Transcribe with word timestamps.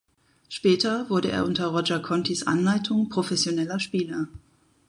Später 0.49 1.11
wurde 1.11 1.29
er 1.29 1.45
unter 1.45 1.67
Roger 1.67 1.99
Contis 1.99 2.47
Anleitung 2.47 3.07
professioneller 3.07 3.79
Spieler. 3.79 4.27